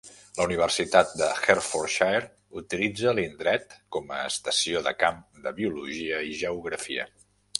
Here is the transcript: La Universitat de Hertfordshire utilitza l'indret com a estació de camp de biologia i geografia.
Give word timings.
La 0.37 0.45
Universitat 0.49 1.11
de 1.19 1.25
Hertfordshire 1.41 2.23
utilitza 2.61 3.13
l'indret 3.19 3.77
com 3.97 4.15
a 4.15 4.23
estació 4.31 4.83
de 4.89 4.97
camp 5.05 5.23
de 5.47 5.55
biologia 5.61 6.25
i 6.31 6.35
geografia. 6.43 7.07